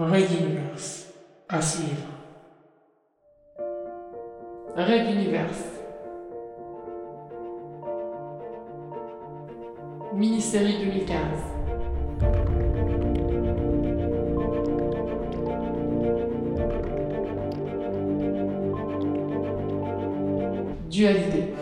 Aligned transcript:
Red 0.00 0.30
Universe. 0.32 1.12
À 1.46 1.60
suivre. 1.60 2.06
Red 4.74 5.10
Universe. 5.10 5.64
Mini-série 10.14 10.78
2015. 10.84 11.18
Dualité. 20.88 21.54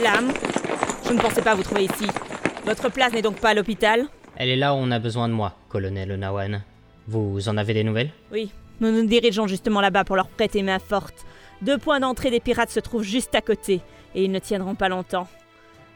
Blâme, 0.00 0.32
je 1.06 1.12
ne 1.12 1.18
pensais 1.18 1.42
pas 1.42 1.54
vous 1.54 1.62
trouver 1.62 1.84
ici. 1.84 2.06
Votre 2.64 2.90
place 2.90 3.12
n'est 3.12 3.20
donc 3.20 3.38
pas 3.38 3.50
à 3.50 3.54
l'hôpital? 3.54 4.06
Elle 4.36 4.48
est 4.48 4.56
là 4.56 4.72
où 4.72 4.78
on 4.78 4.90
a 4.90 4.98
besoin 4.98 5.28
de 5.28 5.34
moi, 5.34 5.54
colonel 5.68 6.10
Onawan. 6.12 6.62
Vous 7.06 7.50
en 7.50 7.58
avez 7.58 7.74
des 7.74 7.84
nouvelles? 7.84 8.10
Oui, 8.32 8.50
nous 8.80 8.92
nous 8.92 9.06
dirigeons 9.06 9.46
justement 9.46 9.82
là-bas 9.82 10.04
pour 10.04 10.16
leur 10.16 10.28
prêter 10.28 10.62
main 10.62 10.78
forte. 10.78 11.26
Deux 11.60 11.76
points 11.76 12.00
d'entrée 12.00 12.30
des 12.30 12.40
pirates 12.40 12.70
se 12.70 12.80
trouvent 12.80 13.02
juste 13.02 13.34
à 13.34 13.42
côté, 13.42 13.82
et 14.14 14.24
ils 14.24 14.32
ne 14.32 14.38
tiendront 14.38 14.74
pas 14.74 14.88
longtemps. 14.88 15.28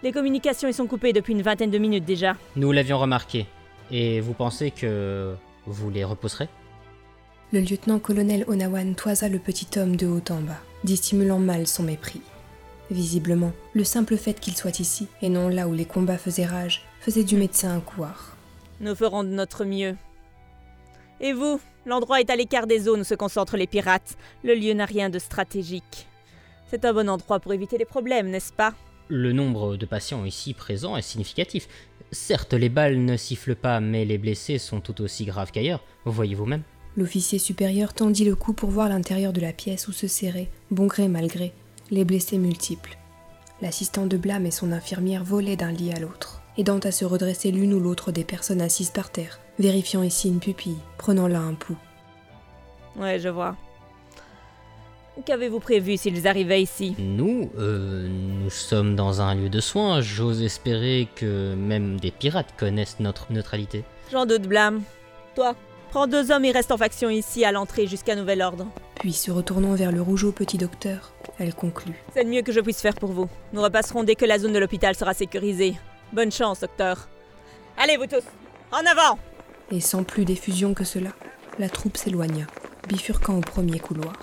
Les 0.02 0.12
communications 0.12 0.68
y 0.68 0.74
sont 0.74 0.86
coupées 0.86 1.14
depuis 1.14 1.32
une 1.32 1.40
vingtaine 1.40 1.70
de 1.70 1.78
minutes 1.78 2.04
déjà. 2.04 2.34
Nous 2.56 2.72
l'avions 2.72 2.98
remarqué. 2.98 3.46
Et 3.90 4.20
vous 4.20 4.34
pensez 4.34 4.70
que 4.70 5.34
vous 5.64 5.88
les 5.88 6.04
repousserez? 6.04 6.48
Le 7.54 7.60
lieutenant-colonel 7.60 8.44
Onawan 8.48 8.94
toisa 8.96 9.30
le 9.30 9.38
petit 9.38 9.78
homme 9.78 9.96
de 9.96 10.06
haut 10.06 10.22
en 10.28 10.42
bas, 10.42 10.60
dissimulant 10.82 11.38
mal 11.38 11.66
son 11.66 11.84
mépris. 11.84 12.20
Visiblement, 12.90 13.52
le 13.74 13.84
simple 13.84 14.16
fait 14.16 14.38
qu'il 14.38 14.56
soit 14.56 14.80
ici, 14.80 15.08
et 15.22 15.28
non 15.28 15.48
là 15.48 15.68
où 15.68 15.72
les 15.72 15.86
combats 15.86 16.18
faisaient 16.18 16.44
rage, 16.44 16.82
faisait 17.00 17.24
du 17.24 17.36
médecin 17.36 17.74
un 17.74 17.80
couard. 17.80 18.36
Nous 18.80 18.94
ferons 18.94 19.24
de 19.24 19.30
notre 19.30 19.64
mieux. 19.64 19.96
Et 21.20 21.32
vous 21.32 21.60
L'endroit 21.86 22.20
est 22.20 22.30
à 22.30 22.36
l'écart 22.36 22.66
des 22.66 22.78
zones 22.78 23.00
où 23.00 23.04
se 23.04 23.14
concentrent 23.14 23.58
les 23.58 23.66
pirates. 23.66 24.16
Le 24.42 24.54
lieu 24.54 24.72
n'a 24.72 24.86
rien 24.86 25.10
de 25.10 25.18
stratégique. 25.18 26.06
C'est 26.70 26.84
un 26.86 26.94
bon 26.94 27.08
endroit 27.10 27.40
pour 27.40 27.52
éviter 27.52 27.76
les 27.76 27.84
problèmes, 27.84 28.30
n'est-ce 28.30 28.52
pas? 28.52 28.74
Le 29.08 29.32
nombre 29.32 29.76
de 29.76 29.84
patients 29.84 30.24
ici 30.24 30.54
présents 30.54 30.96
est 30.96 31.02
significatif. 31.02 31.68
Certes, 32.10 32.54
les 32.54 32.70
balles 32.70 33.04
ne 33.04 33.18
sifflent 33.18 33.54
pas, 33.54 33.80
mais 33.80 34.06
les 34.06 34.16
blessés 34.16 34.58
sont 34.58 34.80
tout 34.80 35.02
aussi 35.02 35.26
graves 35.26 35.52
qu'ailleurs, 35.52 35.84
voyez 36.06 36.34
vous-même. 36.34 36.62
L'officier 36.96 37.38
supérieur 37.38 37.92
tendit 37.92 38.24
le 38.24 38.34
cou 38.34 38.54
pour 38.54 38.70
voir 38.70 38.88
l'intérieur 38.88 39.32
de 39.32 39.40
la 39.40 39.52
pièce 39.52 39.88
où 39.88 39.92
se 39.92 40.06
serraient, 40.06 40.48
bon 40.70 40.86
gré 40.86 41.08
mal 41.08 41.26
gré, 41.26 41.52
les 41.90 42.04
blessés 42.04 42.38
multiples. 42.38 42.96
L'assistant 43.62 44.06
de 44.06 44.16
Blâme 44.16 44.46
et 44.46 44.50
son 44.50 44.72
infirmière 44.72 45.24
volaient 45.24 45.56
d'un 45.56 45.72
lit 45.72 45.92
à 45.92 46.00
l'autre, 46.00 46.42
aidant 46.58 46.78
à 46.78 46.90
se 46.90 47.04
redresser 47.04 47.50
l'une 47.50 47.74
ou 47.74 47.80
l'autre 47.80 48.12
des 48.12 48.24
personnes 48.24 48.60
assises 48.60 48.90
par 48.90 49.10
terre, 49.10 49.40
vérifiant 49.58 50.02
ici 50.02 50.28
une 50.28 50.40
pupille, 50.40 50.78
prenant 50.98 51.28
là 51.28 51.40
un 51.40 51.54
pouls. 51.54 51.78
Ouais, 52.96 53.18
je 53.18 53.28
vois. 53.28 53.56
Qu'avez-vous 55.24 55.60
prévu 55.60 55.96
s'ils 55.96 56.26
arrivaient 56.26 56.62
ici? 56.62 56.96
Nous, 56.98 57.50
euh, 57.56 58.08
nous 58.08 58.50
sommes 58.50 58.96
dans 58.96 59.20
un 59.20 59.34
lieu 59.36 59.48
de 59.48 59.60
soins. 59.60 60.00
J'ose 60.00 60.42
espérer 60.42 61.08
que 61.14 61.54
même 61.54 62.00
des 62.00 62.10
pirates 62.10 62.54
connaissent 62.58 62.98
notre 62.98 63.32
neutralité. 63.32 63.84
J'en 64.10 64.26
doute, 64.26 64.42
Blâme. 64.42 64.82
Toi, 65.36 65.54
prends 65.90 66.08
deux 66.08 66.32
hommes 66.32 66.44
et 66.44 66.50
reste 66.50 66.72
en 66.72 66.78
faction 66.78 67.10
ici 67.10 67.44
à 67.44 67.52
l'entrée 67.52 67.86
jusqu'à 67.86 68.16
nouvel 68.16 68.42
ordre. 68.42 68.66
Puis, 69.04 69.12
se 69.12 69.30
retournant 69.30 69.74
vers 69.74 69.92
le 69.92 70.00
rougeau 70.00 70.32
petit 70.32 70.56
docteur, 70.56 71.12
elle 71.38 71.54
conclut. 71.54 71.92
C'est 72.14 72.24
le 72.24 72.30
mieux 72.30 72.40
que 72.40 72.52
je 72.52 72.60
puisse 72.60 72.80
faire 72.80 72.94
pour 72.94 73.12
vous. 73.12 73.28
Nous 73.52 73.60
repasserons 73.60 74.02
dès 74.02 74.14
que 74.14 74.24
la 74.24 74.38
zone 74.38 74.54
de 74.54 74.58
l'hôpital 74.58 74.94
sera 74.94 75.12
sécurisée. 75.12 75.74
Bonne 76.14 76.32
chance, 76.32 76.60
docteur. 76.60 77.06
Allez, 77.76 77.98
vous 77.98 78.06
tous, 78.06 78.24
en 78.72 78.78
avant 78.78 79.18
Et 79.70 79.80
sans 79.80 80.04
plus 80.04 80.24
d'effusion 80.24 80.72
que 80.72 80.84
cela, 80.84 81.10
la 81.58 81.68
troupe 81.68 81.98
s'éloigna, 81.98 82.46
bifurquant 82.88 83.36
au 83.36 83.40
premier 83.42 83.78
couloir. 83.78 84.14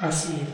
así 0.00 0.46